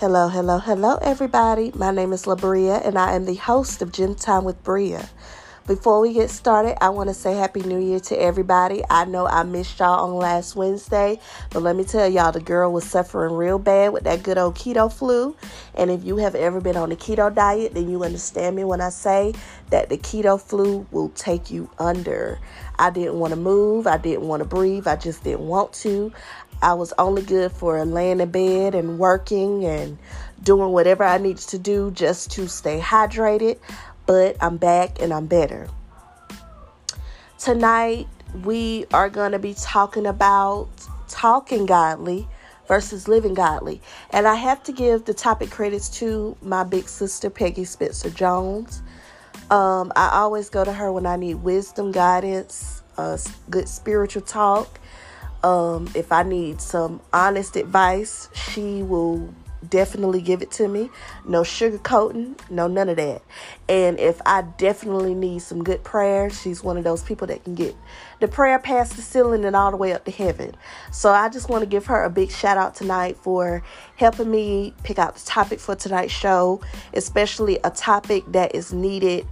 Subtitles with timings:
[0.00, 1.72] Hello, hello, hello, everybody.
[1.74, 5.10] My name is Labria, and I am the host of Gem Time with Bria.
[5.66, 8.82] Before we get started, I want to say Happy New Year to everybody.
[8.88, 11.20] I know I missed y'all on last Wednesday,
[11.50, 14.54] but let me tell y'all, the girl was suffering real bad with that good old
[14.54, 15.36] keto flu.
[15.74, 18.80] And if you have ever been on a keto diet, then you understand me when
[18.80, 19.34] I say
[19.68, 22.38] that the keto flu will take you under.
[22.78, 26.10] I didn't want to move, I didn't want to breathe, I just didn't want to.
[26.62, 29.98] I was only good for laying in bed and working and
[30.42, 33.58] doing whatever I needed to do just to stay hydrated.
[34.06, 35.68] But I'm back and I'm better.
[37.38, 38.08] Tonight,
[38.44, 40.68] we are going to be talking about
[41.08, 42.28] talking godly
[42.68, 43.80] versus living godly.
[44.10, 48.82] And I have to give the topic credits to my big sister, Peggy Spencer Jones.
[49.50, 53.16] Um, I always go to her when I need wisdom, guidance, uh,
[53.48, 54.79] good spiritual talk
[55.42, 59.32] um, if I need some honest advice, she will
[59.68, 60.90] definitely give it to me.
[61.26, 63.22] No sugarcoating, no none of that.
[63.68, 67.54] And if I definitely need some good prayer, she's one of those people that can
[67.54, 67.74] get
[68.20, 70.54] the prayer past the ceiling and all the way up to heaven.
[70.92, 73.62] So I just want to give her a big shout out tonight for
[73.96, 76.60] helping me pick out the topic for tonight's show,
[76.94, 79.26] especially a topic that is needed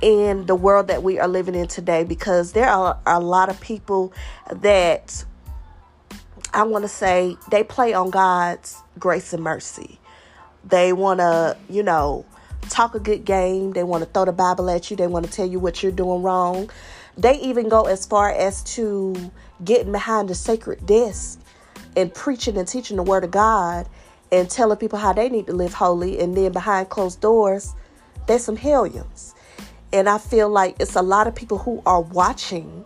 [0.00, 3.60] in the world that we are living in today because there are a lot of
[3.60, 4.12] people
[4.50, 5.24] that
[6.54, 9.98] I want to say they play on God's grace and mercy.
[10.64, 12.24] They want to, you know,
[12.70, 13.72] talk a good game.
[13.72, 14.96] They want to throw the Bible at you.
[14.96, 16.70] They want to tell you what you're doing wrong.
[17.18, 19.32] They even go as far as to
[19.64, 21.40] getting behind the sacred desk
[21.96, 23.88] and preaching and teaching the word of God
[24.30, 26.20] and telling people how they need to live holy.
[26.20, 27.74] And then behind closed doors,
[28.28, 29.34] there's some hellions.
[29.92, 32.84] And I feel like it's a lot of people who are watching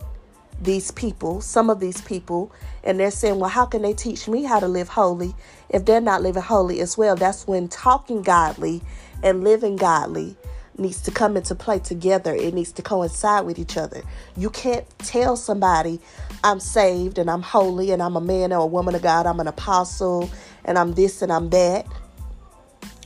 [0.61, 2.51] these people, some of these people,
[2.83, 5.35] and they're saying, well, how can they teach me how to live holy
[5.69, 7.15] if they're not living holy as well?
[7.15, 8.81] That's when talking godly
[9.23, 10.35] and living godly
[10.77, 12.33] needs to come into play together.
[12.33, 14.01] It needs to coincide with each other.
[14.37, 15.99] You can't tell somebody,
[16.43, 19.39] I'm saved and I'm holy and I'm a man or a woman of God, I'm
[19.39, 20.29] an apostle
[20.65, 21.85] and I'm this and I'm that.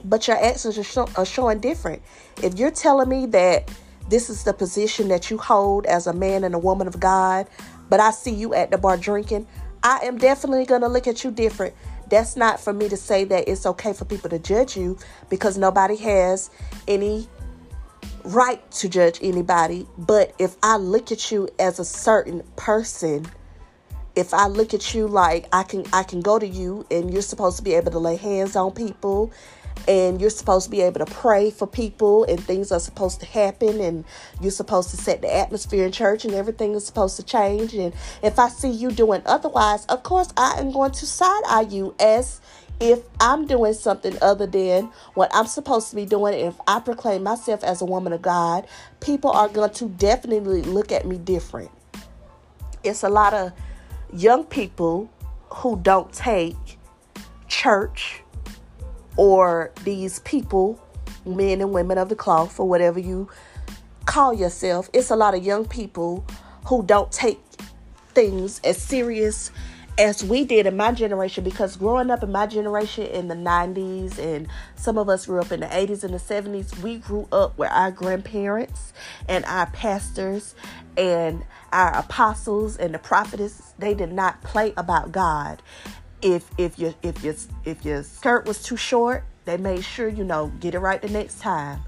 [0.06, 2.02] But your actions are, show, are showing different.
[2.42, 3.72] If you're telling me that
[4.10, 7.48] this is the position that you hold as a man and a woman of God,
[7.90, 9.48] but I see you at the bar drinking,
[9.84, 11.74] I am definitely going to look at you different.
[12.10, 14.98] That's not for me to say that it's okay for people to judge you
[15.30, 16.50] because nobody has
[16.88, 17.28] any
[18.24, 19.88] right to judge anybody.
[19.98, 23.26] But if I look at you as a certain person,
[24.16, 27.22] if I look at you like I can I can go to you and you're
[27.22, 29.32] supposed to be able to lay hands on people
[29.88, 33.26] and you're supposed to be able to pray for people and things are supposed to
[33.26, 34.06] happen and
[34.40, 37.74] you're supposed to set the atmosphere in church and everything is supposed to change.
[37.74, 41.68] And if i see you doing otherwise of course i am going to side eye
[41.70, 42.40] you as
[42.80, 46.34] if i'm doing something other than what i'm supposed to be doing.
[46.36, 48.68] If i proclaim myself as a woman of god
[49.00, 51.72] people are going to definitely look at me different.
[52.84, 53.54] It's a lot of
[54.14, 55.10] young people
[55.50, 56.56] who don't take
[57.48, 58.22] church
[59.18, 60.80] or these people,
[61.26, 63.30] men and women of the cloth, or whatever you
[64.06, 66.26] call yourself, it's a lot of young people
[66.66, 67.40] who don't take
[68.14, 69.52] things as serious
[69.98, 74.18] as we did in my generation because growing up in my generation in the 90s
[74.18, 77.58] and some of us grew up in the 80s and the 70s we grew up
[77.58, 78.94] where our grandparents
[79.30, 80.56] and our pastors
[80.98, 85.62] and our apostles and the prophetess they did not play about god
[86.24, 90.24] if if your if your if your skirt was too short, they made sure you
[90.24, 91.82] know get it right the next time.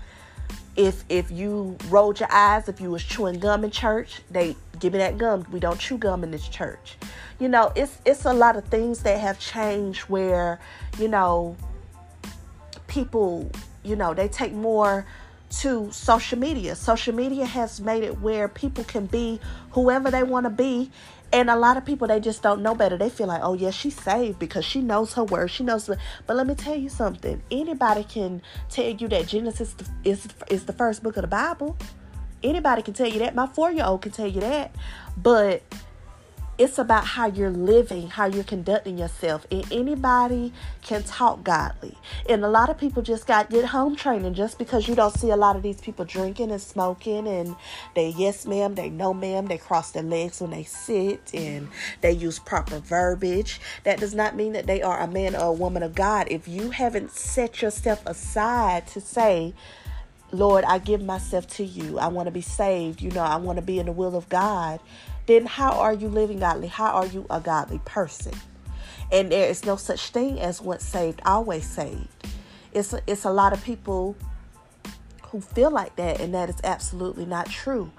[0.75, 4.93] If if you rolled your eyes, if you was chewing gum in church, they give
[4.93, 5.45] me that gum.
[5.51, 6.97] We don't chew gum in this church.
[7.39, 10.59] You know, it's it's a lot of things that have changed where
[10.99, 11.55] you know
[12.87, 13.51] people
[13.83, 15.05] you know they take more
[15.61, 16.75] to social media.
[16.75, 19.39] Social media has made it where people can be
[19.71, 20.91] whoever they want to be
[21.35, 22.97] and a lot of people they just don't know better.
[22.97, 25.51] They feel like, oh yeah, she's saved because she knows her word.
[25.51, 25.89] She knows.
[26.25, 27.41] But let me tell you something.
[27.51, 31.77] Anybody can tell you that Genesis is is the first book of the Bible.
[32.45, 33.33] Anybody can tell you that.
[33.33, 34.75] My four year old can tell you that.
[35.17, 35.63] But
[36.57, 39.45] it's about how you're living, how you're conducting yourself.
[39.51, 41.97] And anybody can talk godly.
[42.29, 45.31] And a lot of people just got get home training just because you don't see
[45.31, 47.55] a lot of these people drinking and smoking and
[47.95, 51.67] they yes ma'am, they no ma'am, they cross their legs when they sit and
[52.01, 53.59] they use proper verbiage.
[53.83, 56.27] That does not mean that they are a man or a woman of God.
[56.29, 59.53] If you haven't set yourself aside to say,
[60.31, 61.99] Lord, I give myself to you.
[61.99, 63.01] I want to be saved.
[63.01, 64.79] You know, I want to be in the will of God
[65.25, 66.67] then how are you living godly?
[66.67, 68.33] How are you a godly person?
[69.11, 72.07] And there is no such thing as once saved, always saved.
[72.73, 74.15] it's a, it's a lot of people
[75.27, 77.91] who feel like that, and that is absolutely not true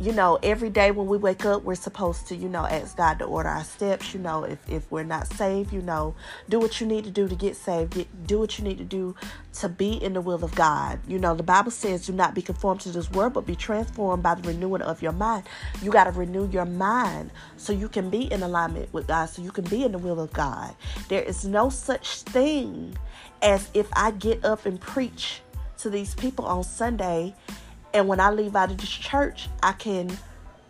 [0.00, 3.18] you know, every day when we wake up, we're supposed to, you know, ask God
[3.18, 4.14] to order our steps.
[4.14, 6.14] You know, if, if we're not saved, you know,
[6.48, 7.94] do what you need to do to get saved.
[7.94, 9.16] Get, do what you need to do
[9.54, 11.00] to be in the will of God.
[11.08, 14.22] You know, the Bible says, do not be conformed to this world, but be transformed
[14.22, 15.44] by the renewing of your mind.
[15.82, 19.42] You got to renew your mind so you can be in alignment with God, so
[19.42, 20.76] you can be in the will of God.
[21.08, 22.96] There is no such thing
[23.42, 25.40] as if I get up and preach
[25.78, 27.34] to these people on Sunday
[27.94, 30.16] and when I leave out of this church, I can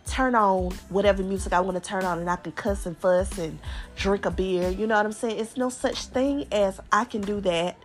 [0.05, 3.37] turn on whatever music I want to turn on and I can cuss and fuss
[3.37, 3.59] and
[3.95, 4.69] drink a beer.
[4.69, 5.39] You know what I'm saying?
[5.39, 7.77] It's no such thing as I can do that,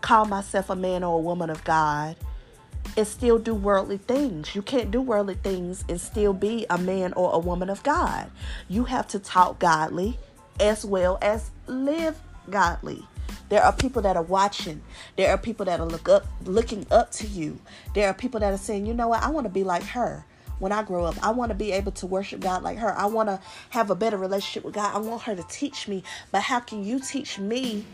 [0.00, 2.16] call myself a man or a woman of God,
[2.96, 4.54] and still do worldly things.
[4.54, 8.30] You can't do worldly things and still be a man or a woman of God.
[8.68, 10.18] You have to talk godly
[10.58, 12.20] as well as live
[12.50, 13.06] godly.
[13.50, 14.80] There are people that are watching.
[15.16, 17.58] There are people that are look up looking up to you.
[17.94, 19.22] There are people that are saying, "You know what?
[19.22, 20.24] I want to be like her."
[20.60, 22.96] When I grow up, I want to be able to worship God like her.
[22.96, 24.94] I want to have a better relationship with God.
[24.94, 26.02] I want her to teach me.
[26.32, 27.84] But how can you teach me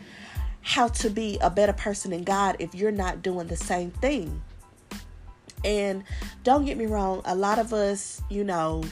[0.63, 4.43] how to be a better person in God if you're not doing the same thing?
[5.65, 6.05] And
[6.45, 8.83] don't get me wrong, a lot of us, you know,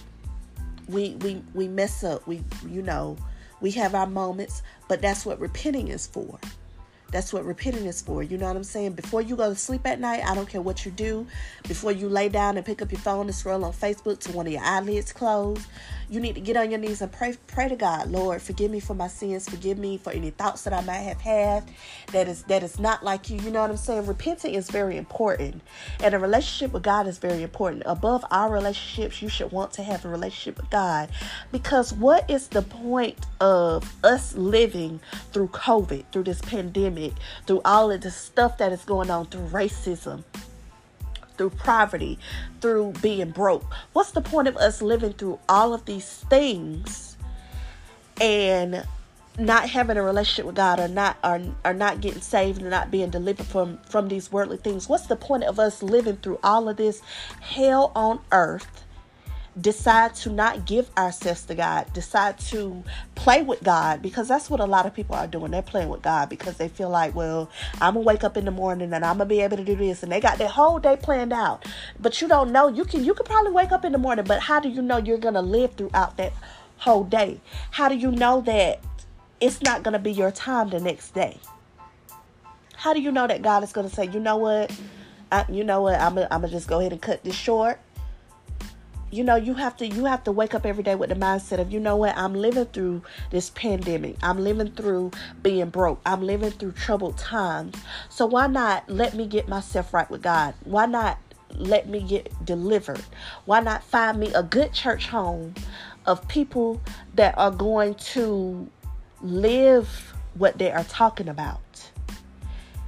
[0.88, 2.26] we we we mess up.
[2.26, 3.16] We you know,
[3.64, 6.38] we have our moments, but that's what repenting is for.
[7.10, 8.22] That's what repenting is for.
[8.22, 8.92] You know what I'm saying?
[8.92, 11.26] Before you go to sleep at night, I don't care what you do.
[11.68, 14.46] Before you lay down and pick up your phone and scroll on Facebook to one
[14.46, 15.66] of your eyelids closed,
[16.10, 18.80] you need to get on your knees and pray pray to God, Lord, forgive me
[18.80, 21.70] for my sins, forgive me for any thoughts that I might have had
[22.12, 23.38] that is that is not like you.
[23.38, 24.06] You know what I'm saying?
[24.06, 25.62] Repenting is very important.
[26.02, 27.82] And a relationship with God is very important.
[27.86, 31.10] Above our relationships, you should want to have a relationship with God.
[31.52, 35.00] Because what is the point of us living
[35.32, 36.93] through COVID, through this pandemic,
[37.46, 40.24] through all of the stuff that is going on, through racism?
[41.36, 42.18] through poverty,
[42.60, 43.64] through being broke.
[43.92, 47.16] What's the point of us living through all of these things
[48.20, 48.86] and
[49.36, 52.90] not having a relationship with God or not are or not getting saved and not
[52.90, 54.88] being delivered from from these worldly things?
[54.88, 57.02] What's the point of us living through all of this
[57.40, 58.84] hell on earth
[59.60, 62.82] decide to not give ourselves to God, decide to
[63.14, 65.52] play with God, because that's what a lot of people are doing.
[65.52, 68.50] They're playing with God because they feel like, well, I'm gonna wake up in the
[68.50, 70.96] morning and I'm gonna be able to do this, and they got their whole day
[70.96, 71.64] planned out.
[72.00, 72.68] But you don't know.
[72.68, 74.96] You can you can probably wake up in the morning, but how do you know
[74.96, 76.32] you're gonna live throughout that
[76.78, 77.40] whole day?
[77.70, 78.80] How do you know that
[79.40, 81.38] it's not gonna be your time the next day?
[82.76, 84.76] How do you know that God is gonna say, you know what?
[85.30, 86.00] I, you know what?
[86.00, 87.78] I'm gonna, I'm gonna just go ahead and cut this short
[89.14, 91.60] you know you have to you have to wake up every day with the mindset
[91.60, 94.16] of you know what i'm living through this pandemic.
[94.22, 95.10] I'm living through
[95.42, 96.00] being broke.
[96.06, 97.76] I'm living through troubled times.
[98.08, 100.54] So why not let me get myself right with god?
[100.64, 101.18] Why not
[101.56, 103.02] let me get delivered?
[103.44, 105.54] Why not find me a good church home
[106.06, 106.80] of people
[107.14, 108.68] that are going to
[109.22, 111.90] live what they are talking about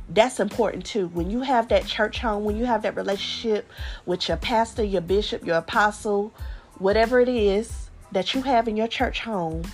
[0.09, 1.09] that's important too.
[1.09, 3.71] When you have that church home, when you have that relationship
[4.05, 6.33] with your pastor, your bishop, your apostle,
[6.79, 9.65] whatever it is that you have in your church home,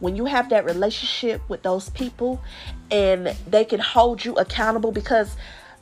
[0.00, 2.42] when you have that relationship with those people
[2.90, 5.36] and they can hold you accountable because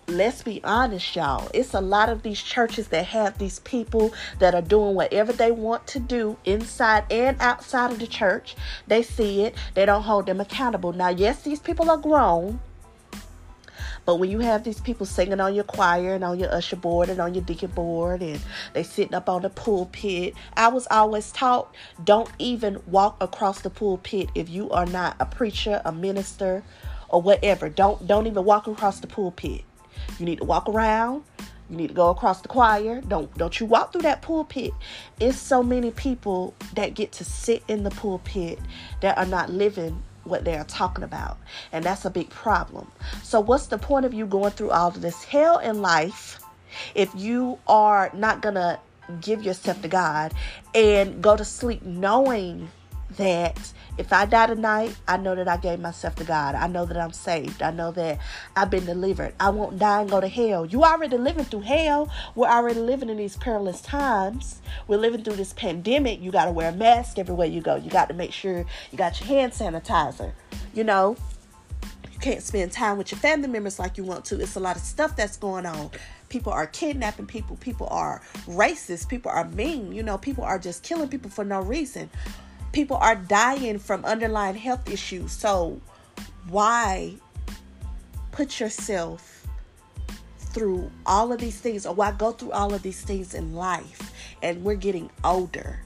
[0.08, 4.54] let's be honest y'all it's a lot of these churches that have these people that
[4.54, 8.56] are doing whatever they want to do inside and outside of the church.
[8.86, 9.54] They see it.
[9.74, 10.92] They don't hold them accountable.
[10.92, 12.58] Now yes these people are grown
[14.08, 17.10] but when you have these people singing on your choir and on your usher board
[17.10, 18.40] and on your deacon board and
[18.72, 21.74] they sitting up on the pulpit, I was always taught
[22.04, 26.62] don't even walk across the pulpit if you are not a preacher, a minister,
[27.10, 27.68] or whatever.
[27.68, 29.60] Don't don't even walk across the pulpit.
[30.18, 31.24] You need to walk around.
[31.68, 33.02] You need to go across the choir.
[33.02, 34.72] Don't don't you walk through that pulpit.
[35.20, 38.58] It's so many people that get to sit in the pulpit
[39.02, 41.38] that are not living what they are talking about.
[41.72, 42.90] And that's a big problem.
[43.22, 46.40] So, what's the point of you going through all of this hell in life
[46.94, 48.78] if you are not going to
[49.20, 50.34] give yourself to God
[50.74, 52.70] and go to sleep knowing
[53.16, 56.54] that if I die tonight, I know that I gave myself to God.
[56.54, 57.62] I know that I'm saved.
[57.62, 58.18] I know that
[58.54, 59.34] I've been delivered.
[59.40, 60.66] I won't die and go to hell.
[60.66, 62.10] You already living through hell.
[62.34, 64.60] We're already living in these perilous times.
[64.86, 66.20] We're living through this pandemic.
[66.20, 67.76] You got to wear a mask everywhere you go.
[67.76, 70.32] You got to make sure you got your hand sanitizer.
[70.74, 71.16] You know,
[72.12, 74.40] you can't spend time with your family members like you want to.
[74.40, 75.90] It's a lot of stuff that's going on
[76.28, 80.82] people are kidnapping people people are racist people are mean you know people are just
[80.82, 82.10] killing people for no reason
[82.78, 85.32] people are dying from underlying health issues.
[85.32, 85.80] So
[86.48, 87.12] why
[88.30, 89.44] put yourself
[90.38, 94.12] through all of these things or why go through all of these things in life?
[94.44, 95.80] And we're getting older.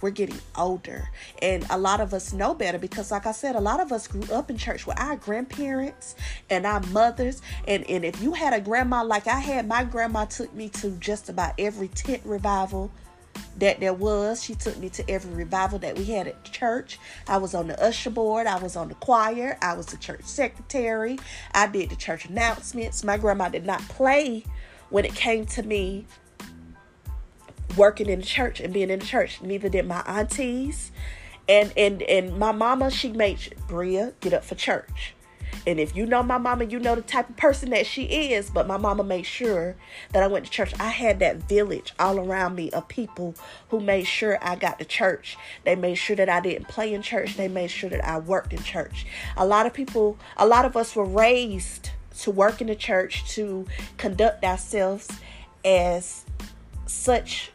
[0.00, 1.10] We're getting older.
[1.42, 4.08] And a lot of us know better because like i said a lot of us
[4.08, 6.14] grew up in church with our grandparents
[6.48, 7.42] and our mothers.
[7.66, 10.92] And, and if you had a grandma like i had my grandma took me to
[10.92, 12.90] just about every tent revival
[13.58, 17.36] that there was she took me to every revival that we had at church i
[17.36, 21.18] was on the usher board i was on the choir i was the church secretary
[21.54, 24.44] i did the church announcements my grandma did not play
[24.90, 26.06] when it came to me
[27.76, 29.40] working in the church and being in the church.
[29.40, 30.90] Neither did my aunties.
[31.48, 35.14] And and and my mama, she made Bria get up for church.
[35.66, 38.50] And if you know my mama, you know the type of person that she is.
[38.50, 39.76] But my mama made sure
[40.12, 40.72] that I went to church.
[40.80, 43.34] I had that village all around me of people
[43.70, 45.36] who made sure I got to church.
[45.64, 47.36] They made sure that I didn't play in church.
[47.36, 49.06] They made sure that I worked in church.
[49.36, 53.28] A lot of people, a lot of us were raised to work in the church,
[53.34, 55.08] to conduct ourselves
[55.64, 56.24] as
[56.86, 57.52] such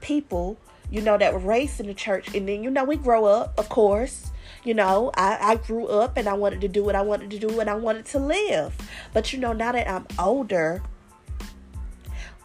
[0.00, 0.56] people,
[0.90, 2.34] you know, that were raised in the church.
[2.34, 4.30] And then, you know, we grow up, of course.
[4.64, 7.38] You know, I, I grew up and I wanted to do what I wanted to
[7.38, 8.74] do and I wanted to live.
[9.12, 10.82] But, you know, now that I'm older,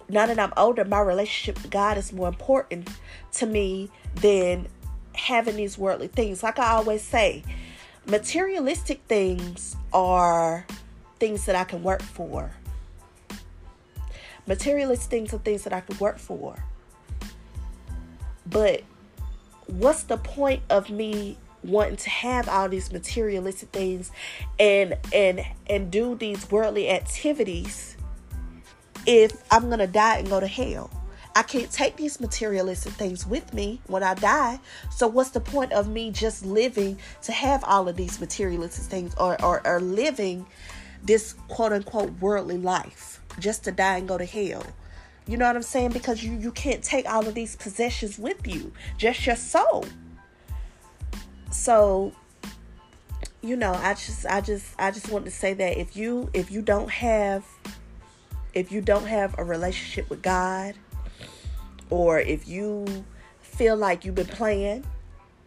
[0.09, 2.89] now that I'm older, my relationship with God is more important
[3.33, 4.67] to me than
[5.15, 6.43] having these worldly things.
[6.43, 7.43] Like I always say,
[8.05, 10.65] materialistic things are
[11.19, 12.51] things that I can work for.
[14.45, 16.65] Materialistic things are things that I can work for.
[18.45, 18.83] But
[19.67, 24.11] what's the point of me wanting to have all these materialistic things
[24.59, 27.97] and and and do these worldly activities
[29.05, 30.89] if I'm to die and go to hell?
[31.35, 34.59] I can't take these materialistic things with me when I die.
[34.91, 39.15] So what's the point of me just living to have all of these materialistic things
[39.15, 40.45] or, or, or living
[41.03, 44.63] this quote unquote worldly life just to die and go to hell?
[45.27, 45.91] You know what I'm saying?
[45.91, 49.85] Because you you can't take all of these possessions with you, just your soul.
[51.51, 52.13] So,
[53.41, 56.51] you know, I just I just I just want to say that if you if
[56.51, 57.45] you don't have
[58.53, 60.75] if you don't have a relationship with God
[61.89, 63.05] or if you
[63.41, 64.85] feel like you've been playing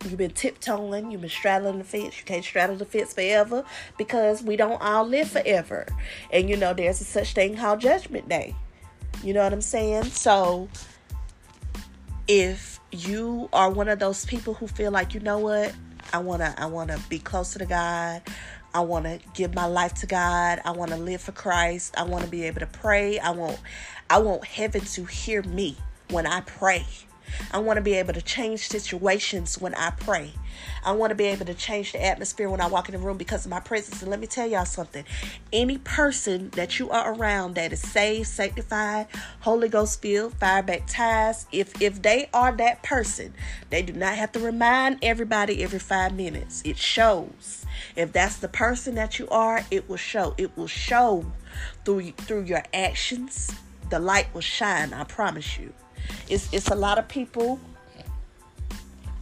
[0.05, 2.19] You've been tiptoeing, you've been straddling the fence.
[2.19, 3.65] You can't straddle the fence forever
[3.99, 5.87] because we don't all live forever.
[6.33, 8.55] And you know, there's a such thing called Judgment Day.
[9.23, 10.05] You know what I'm saying?
[10.05, 10.69] So
[12.27, 15.73] if you are one of those people who feel like, you know what?
[16.13, 18.23] I want to I want to be closer to God.
[18.75, 20.61] I want to give my life to God.
[20.65, 21.95] I want to live for Christ.
[21.99, 23.19] I want to be able to pray.
[23.19, 23.59] I want
[24.11, 25.77] I want heaven to hear me
[26.11, 26.87] when I pray.
[27.51, 30.33] I want to be able to change situations when I pray.
[30.85, 33.17] I want to be able to change the atmosphere when I walk in the room
[33.17, 34.03] because of my presence.
[34.03, 35.05] And let me tell y'all something.
[35.53, 39.07] Any person that you are around that is saved, sanctified,
[39.41, 43.35] Holy Ghost filled, fire baptized, if if they are that person,
[43.71, 46.63] they do not have to remind everybody every five minutes.
[46.65, 47.65] It shows.
[47.97, 50.35] If that's the person that you are, it will show.
[50.39, 51.25] It will show
[51.85, 53.51] through through your actions.
[53.91, 55.73] The light will shine, I promise you.
[56.29, 57.61] It's it's a lot of people.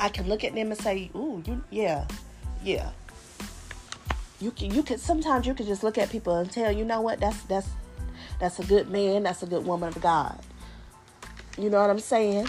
[0.00, 2.06] I can look at them and say, "Ooh, you yeah,
[2.64, 2.90] yeah."
[4.40, 7.02] You can you can sometimes you can just look at people and tell you know
[7.02, 7.68] what that's that's
[8.40, 10.38] that's a good man, that's a good woman of God.
[11.58, 12.48] You know what I'm saying?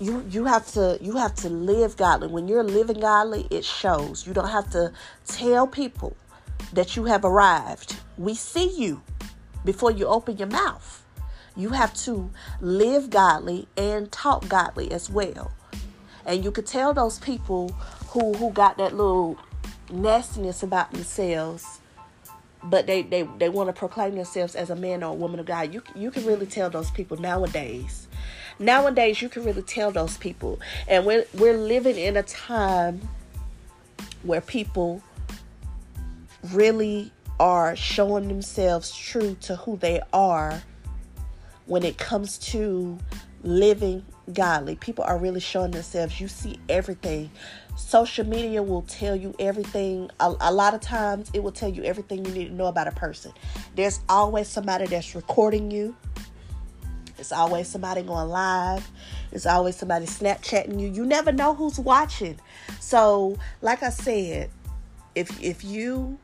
[0.00, 2.28] You you have to you have to live godly.
[2.28, 4.26] When you're living godly, it shows.
[4.26, 4.92] You don't have to
[5.26, 6.16] tell people
[6.72, 7.96] that you have arrived.
[8.16, 9.02] We see you
[9.64, 11.04] before you open your mouth.
[11.56, 15.52] You have to live godly and talk godly as well.
[16.26, 17.68] And you could tell those people
[18.08, 19.38] who who got that little
[19.90, 21.80] nastiness about themselves,
[22.62, 25.46] but they they, they want to proclaim themselves as a man or a woman of
[25.46, 25.74] God.
[25.74, 28.08] You you can really tell those people nowadays.
[28.58, 33.00] Nowadays, you can really tell those people, and we're we're living in a time
[34.22, 35.02] where people
[36.52, 40.62] really are showing themselves true to who they are
[41.66, 42.98] when it comes to
[43.44, 44.76] living godly.
[44.76, 46.20] People are really showing themselves.
[46.20, 47.30] You see everything.
[47.76, 50.10] Social media will tell you everything.
[50.20, 52.88] A, a, lot of times, it will tell you everything you need to know about
[52.88, 53.32] a person.
[53.76, 55.94] There's always somebody that's recording you.
[57.18, 58.90] It's always somebody going live.
[59.30, 60.88] It's always somebody Snapchatting you.
[60.88, 62.40] You never know who's watching.
[62.80, 64.50] So, like I said,
[65.14, 66.18] if if you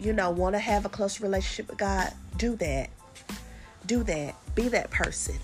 [0.00, 2.90] you know want to have a close relationship with God, do that
[3.86, 4.34] do that.
[4.54, 5.36] Be that person.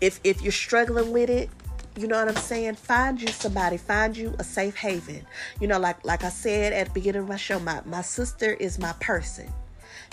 [0.00, 1.50] If if you're struggling with it,
[1.96, 2.76] You know what I'm saying?
[2.76, 5.26] Find you somebody, find you a safe haven.
[5.60, 8.54] You know, like like I said at the beginning of my show, my, my sister
[8.54, 9.52] is my person.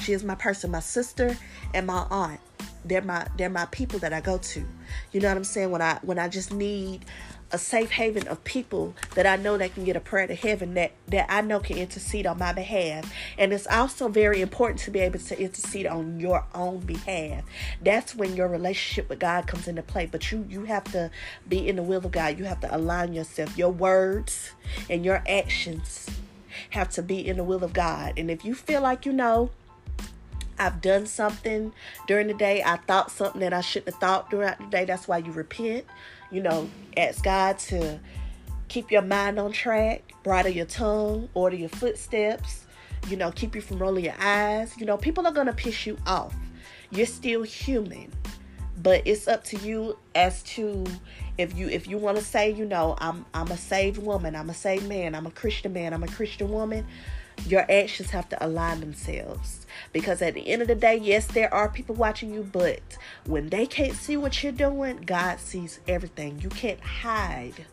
[0.01, 1.37] She is my person, my sister
[1.73, 2.39] and my aunt.
[2.83, 4.65] They're my they're my people that I go to.
[5.11, 5.71] You know what I'm saying?
[5.71, 7.05] When I when I just need
[7.51, 10.73] a safe haven of people that I know that can get a prayer to heaven
[10.73, 13.11] that that I know can intercede on my behalf.
[13.37, 17.43] And it's also very important to be able to intercede on your own behalf.
[17.81, 20.05] That's when your relationship with God comes into play.
[20.05, 21.09] But you you have to
[21.47, 22.37] be in the will of God.
[22.37, 23.57] You have to align yourself.
[23.57, 24.51] Your words
[24.89, 26.09] and your actions
[26.71, 28.13] have to be in the will of God.
[28.17, 29.51] And if you feel like you know
[30.59, 31.73] I've done something
[32.07, 32.63] during the day.
[32.63, 34.85] I thought something that I shouldn't have thought throughout the day.
[34.85, 35.85] That's why you repent.
[36.31, 37.99] You know, ask God to
[38.67, 42.65] keep your mind on track, bridle your tongue, order your footsteps,
[43.07, 44.75] you know, keep you from rolling your eyes.
[44.77, 46.35] You know, people are going to piss you off.
[46.91, 48.11] You're still human.
[48.81, 50.85] But it's up to you as to
[51.37, 54.49] if you if you want to say, you know, I'm I'm a saved woman, I'm
[54.49, 56.85] a saved man, I'm a Christian man, I'm a Christian woman,
[57.45, 59.65] your actions have to align themselves.
[59.93, 62.81] Because at the end of the day yes there are people watching you but
[63.25, 66.39] when they can't see what you're doing god sees everything.
[66.41, 67.65] You can't hide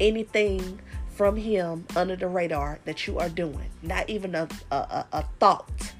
[0.00, 5.24] anything from him under the radar that you are doing not even a, a, a
[5.38, 5.92] thought.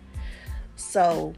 [0.77, 1.35] So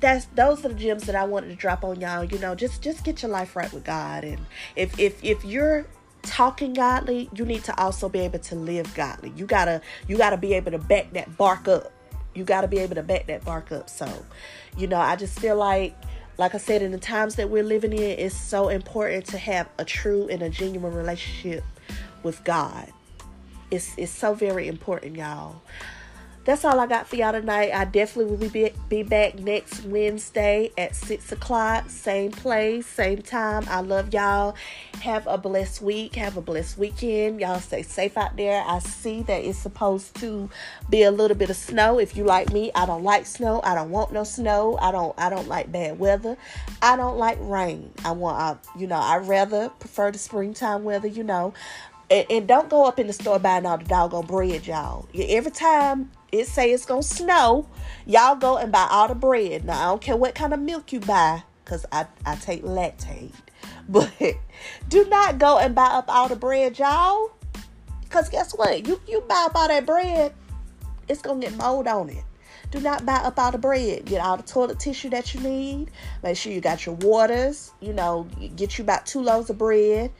[0.00, 2.24] that's those are the gems that I wanted to drop on y'all.
[2.24, 4.40] You know, just just get your life right with God, and
[4.76, 5.86] if if if you're
[6.24, 9.32] talking godly, you need to also be able to live godly.
[9.36, 11.92] You gotta you gotta be able to back that bark up.
[12.34, 13.88] You gotta be able to back that bark up.
[13.88, 14.08] So,
[14.76, 15.94] you know, I just feel like
[16.36, 19.68] like I said, in the times that we're living in, it's so important to have
[19.78, 21.62] a true and a genuine relationship
[22.22, 22.90] with God.
[23.70, 25.60] It's it's so very important, y'all
[26.44, 27.72] that's all I got for y'all tonight.
[27.72, 31.88] I definitely will be, be back next Wednesday at 6 o'clock.
[31.88, 33.64] Same place, same time.
[33.68, 34.54] I love y'all.
[35.00, 36.16] Have a blessed week.
[36.16, 37.40] Have a blessed weekend.
[37.40, 38.62] Y'all stay safe out there.
[38.66, 40.50] I see that it's supposed to
[40.90, 41.98] be a little bit of snow.
[41.98, 43.62] If you like me, I don't like snow.
[43.64, 44.78] I don't want no snow.
[44.82, 46.36] I don't I don't like bad weather.
[46.82, 47.90] I don't like rain.
[48.04, 51.54] I want I, you know, I rather prefer the springtime weather, you know.
[52.10, 55.08] And, and don't go up in the store buying all the doggone bread, y'all.
[55.14, 57.68] Every time it say it's gonna snow,
[58.06, 59.64] y'all go and buy all the bread.
[59.64, 63.32] Now I don't care what kind of milk you buy, cause I I take Lactaid.
[63.88, 64.10] but
[64.88, 67.30] do not go and buy up all the bread, y'all.
[68.10, 68.86] Cause guess what?
[68.86, 70.32] You you buy up all that bread,
[71.08, 72.24] it's gonna get mold on it.
[72.70, 74.04] Do not buy up all the bread.
[74.04, 75.92] Get all the toilet tissue that you need.
[76.24, 77.70] Make sure you got your waters.
[77.80, 80.10] You know, get you about two loaves of bread.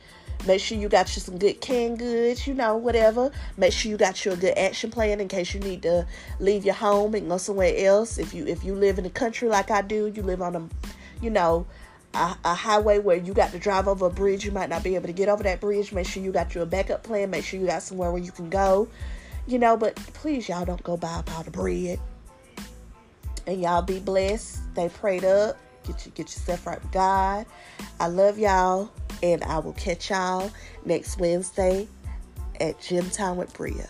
[0.47, 3.31] Make sure you got you some good canned goods, you know, whatever.
[3.57, 6.05] Make sure you got you a good action plan in case you need to
[6.39, 8.17] leave your home and go somewhere else.
[8.17, 10.69] If you if you live in the country like I do, you live on a,
[11.21, 11.65] you know,
[12.13, 14.95] a, a, highway where you got to drive over a bridge, you might not be
[14.95, 15.91] able to get over that bridge.
[15.91, 17.29] Make sure you got your backup plan.
[17.31, 18.87] Make sure you got somewhere where you can go,
[19.47, 19.75] you know.
[19.77, 21.99] But please, y'all don't go buy a all of bread.
[23.47, 24.59] And y'all be blessed.
[24.73, 25.57] Stay prayed up.
[25.85, 27.45] Get you get yourself right with God.
[27.99, 28.91] I love y'all.
[29.25, 30.51] And I will catch y'all
[30.85, 31.87] next Wednesday
[32.61, 33.89] at Gem Time with Bria.